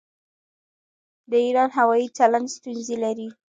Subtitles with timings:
[1.31, 3.27] د ایران هوايي چلند ستونزې لري.